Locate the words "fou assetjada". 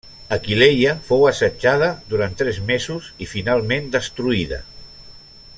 1.09-1.91